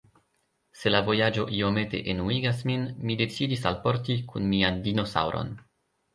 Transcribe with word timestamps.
Se 0.83 0.91
la 0.93 1.01
vojaĝo 1.09 1.43
iomete 1.57 1.99
enuigas 2.13 2.65
min, 2.71 2.87
mi 3.11 3.19
decidis 3.21 3.69
alporti 3.75 4.19
kun 4.33 4.51
mian 4.57 4.83
dinosaŭron. 4.91 5.55